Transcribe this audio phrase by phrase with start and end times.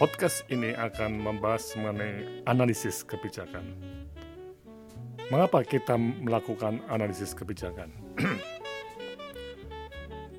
[0.00, 3.60] Podcast ini akan membahas mengenai analisis kebijakan.
[5.28, 7.92] Mengapa kita melakukan analisis kebijakan?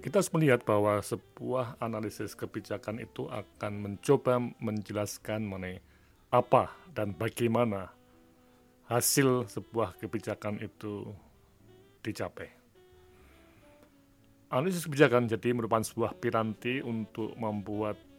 [0.01, 5.77] kita harus melihat bahwa sebuah analisis kebijakan itu akan mencoba menjelaskan mengenai
[6.33, 7.93] apa dan bagaimana
[8.89, 11.05] hasil sebuah kebijakan itu
[12.01, 12.49] dicapai.
[14.49, 18.09] Analisis kebijakan jadi merupakan sebuah piranti untuk membuat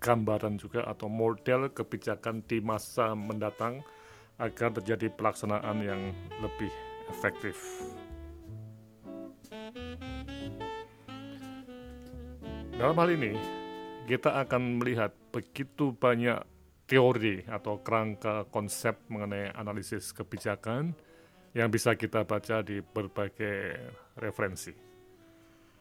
[0.00, 3.84] gambaran juga atau model kebijakan di masa mendatang
[4.40, 6.02] agar terjadi pelaksanaan yang
[6.40, 6.72] lebih
[7.12, 7.60] efektif.
[12.80, 13.36] Dalam hal ini,
[14.08, 16.40] kita akan melihat begitu banyak
[16.88, 20.96] teori atau kerangka konsep mengenai analisis kebijakan
[21.52, 23.76] yang bisa kita baca di berbagai
[24.16, 24.72] referensi.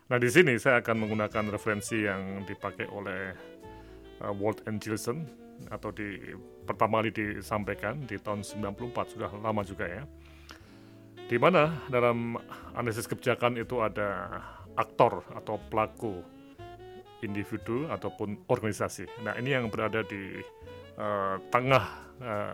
[0.09, 3.33] Nah, di sini saya akan menggunakan referensi yang dipakai oleh
[4.23, 5.27] uh, Walt and Gilson
[5.67, 6.15] atau di
[6.63, 10.03] pertama kali disampaikan di tahun 94 sudah lama juga ya.
[11.29, 12.39] Di mana dalam
[12.73, 14.41] analisis kebijakan itu ada
[14.73, 16.23] aktor atau pelaku
[17.21, 19.05] individu ataupun organisasi.
[19.21, 20.39] Nah, ini yang berada di
[20.95, 21.85] uh, tengah
[22.23, 22.53] uh,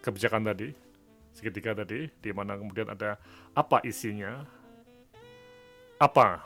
[0.00, 0.72] kebijakan tadi,
[1.36, 3.20] segitiga tadi, di mana kemudian ada
[3.52, 4.42] apa isinya,
[6.00, 6.42] apa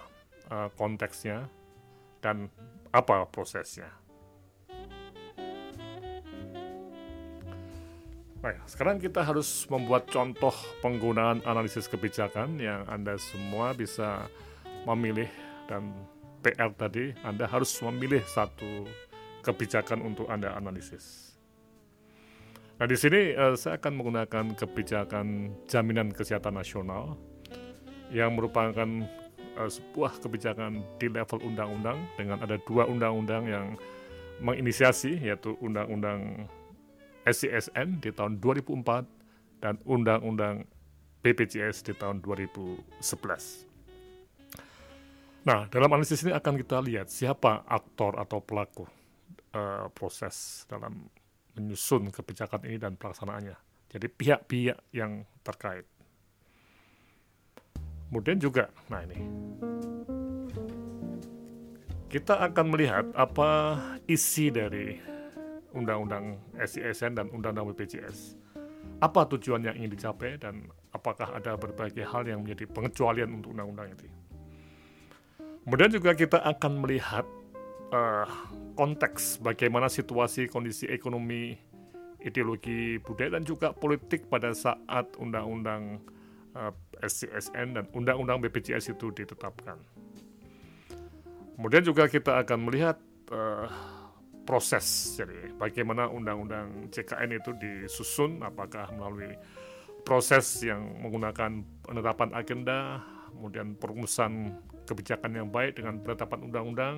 [0.51, 1.47] uh, konteksnya,
[2.19, 2.51] dan
[2.91, 4.00] apa prosesnya.
[8.41, 14.33] Baik, sekarang kita harus membuat contoh penggunaan analisis kebijakan yang Anda semua bisa
[14.89, 15.29] memilih
[15.69, 15.93] dan
[16.41, 18.89] PR tadi, Anda harus memilih satu
[19.45, 21.37] kebijakan untuk Anda analisis.
[22.81, 27.21] Nah, di sini uh, saya akan menggunakan kebijakan jaminan kesehatan nasional
[28.09, 29.05] yang merupakan
[29.61, 33.77] uh, sebuah kebijakan di level undang-undang dengan ada dua undang-undang yang
[34.41, 36.49] menginisiasi yaitu Undang-Undang
[37.25, 40.65] SCSN di tahun 2004 dan Undang-Undang
[41.21, 43.69] BPJS di tahun 2011.
[45.41, 48.85] Nah, dalam analisis ini akan kita lihat siapa aktor atau pelaku
[49.57, 51.09] uh, proses dalam
[51.57, 53.57] menyusun kebijakan ini dan pelaksanaannya.
[53.91, 55.85] Jadi pihak-pihak yang terkait.
[58.11, 59.19] Kemudian juga, nah ini,
[62.11, 63.79] kita akan melihat apa
[64.11, 65.10] isi dari
[65.75, 68.37] Undang-Undang SISN dan Undang-Undang BPJS.
[69.01, 73.95] Apa tujuan yang ingin dicapai dan apakah ada berbagai hal yang menjadi pengecualian untuk undang-undang
[73.95, 74.09] ini.
[75.65, 77.25] Kemudian juga kita akan melihat
[77.95, 78.27] uh,
[78.75, 81.55] konteks bagaimana situasi kondisi ekonomi,
[82.25, 86.03] ideologi budaya dan juga politik pada saat undang-undang
[86.57, 89.79] uh, eh, SCSN dan undang-undang BPJS itu ditetapkan.
[91.55, 92.97] Kemudian juga kita akan melihat
[93.31, 93.69] uh,
[94.45, 99.37] proses, jadi bagaimana undang-undang CKN itu disusun, apakah melalui
[100.03, 104.59] proses yang menggunakan penetapan agenda, kemudian perumusan
[104.89, 106.97] kebijakan yang baik dengan penetapan undang-undang,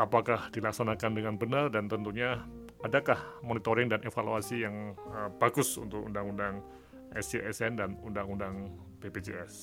[0.00, 1.68] apakah dilaksanakan dengan benar?
[1.68, 2.40] Dan tentunya
[2.80, 6.64] adakah monitoring dan evaluasi yang uh, bagus untuk undang-undang
[7.14, 9.54] SCSN dan undang-undang BPJS.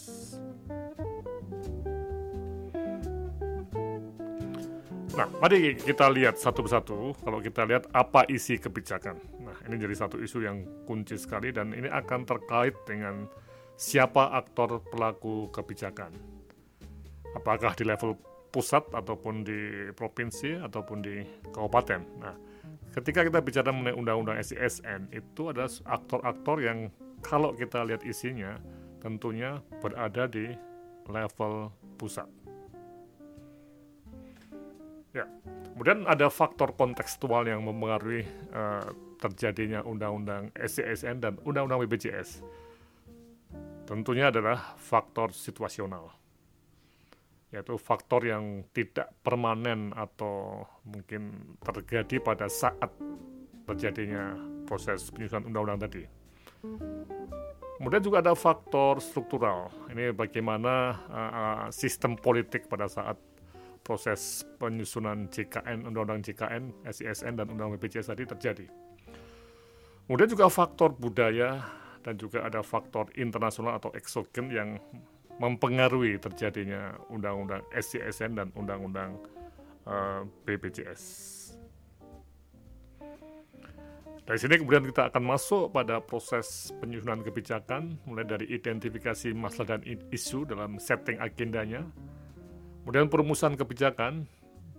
[5.12, 7.12] Nah, mari kita lihat satu persatu.
[7.20, 9.20] Kalau kita lihat apa isi kebijakan.
[9.44, 13.28] Nah, ini jadi satu isu yang kunci sekali dan ini akan terkait dengan
[13.76, 16.42] siapa aktor pelaku kebijakan
[17.36, 18.16] apakah di level
[18.52, 21.24] pusat ataupun di provinsi ataupun di
[21.56, 22.02] kabupaten.
[22.20, 22.36] Nah,
[22.92, 26.92] ketika kita bicara mengenai undang-undang SISN itu ada aktor-aktor yang
[27.24, 28.60] kalau kita lihat isinya
[29.00, 30.52] tentunya berada di
[31.07, 32.28] level pusat.
[35.12, 35.28] Ya,
[35.75, 38.24] kemudian ada faktor kontekstual yang mempengaruhi
[38.56, 38.88] uh,
[39.19, 42.40] terjadinya undang-undang SISN dan undang-undang BPJS.
[43.84, 46.22] Tentunya adalah faktor situasional
[47.52, 52.88] yaitu faktor yang tidak permanen atau mungkin terjadi pada saat
[53.68, 56.04] terjadinya proses penyusunan undang-undang tadi.
[57.75, 59.68] Kemudian juga ada faktor struktural.
[59.92, 60.74] Ini bagaimana
[61.12, 63.19] uh, sistem politik pada saat
[63.92, 68.66] proses penyusunan JKN, Undang-Undang JKN, SISN, dan Undang-Undang BPJS tadi terjadi.
[70.08, 71.60] Kemudian juga faktor budaya
[72.00, 74.80] dan juga ada faktor internasional atau eksogen yang
[75.44, 79.18] mempengaruhi terjadinya undang-undang SCSN dan undang-undang
[79.90, 81.04] uh, eh, BPJS.
[84.22, 89.84] Dari sini kemudian kita akan masuk pada proses penyusunan kebijakan, mulai dari identifikasi masalah dan
[90.14, 91.84] isu dalam setting agendanya,
[92.92, 94.28] kemudian perumusan kebijakan,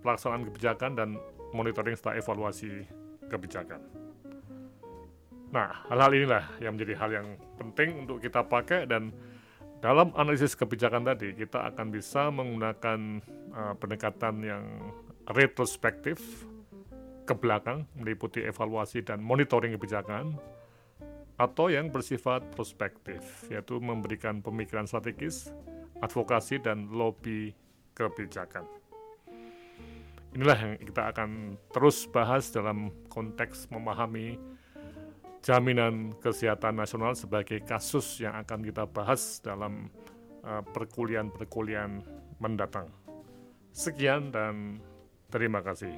[0.05, 1.17] pelaksanaan kebijakan, dan
[1.49, 2.85] monitoring serta evaluasi
[3.25, 3.81] kebijakan.
[5.49, 7.27] Nah, hal-hal inilah yang menjadi hal yang
[7.57, 9.09] penting untuk kita pakai dan
[9.81, 13.17] dalam analisis kebijakan tadi kita akan bisa menggunakan
[13.49, 14.93] uh, pendekatan yang
[15.33, 16.21] retrospektif
[17.25, 20.37] ke belakang meliputi evaluasi dan monitoring kebijakan
[21.41, 25.49] atau yang bersifat prospektif yaitu memberikan pemikiran strategis,
[26.05, 27.57] advokasi dan lobby
[27.95, 28.65] kebijakan.
[30.33, 34.41] Inilah yang kita akan terus bahas dalam konteks memahami
[35.45, 39.93] jaminan kesehatan nasional sebagai kasus yang akan kita bahas dalam
[40.41, 42.01] uh, perkuliahan-perkuliahan
[42.41, 42.89] mendatang.
[43.69, 44.81] Sekian dan
[45.29, 45.93] terima kasih.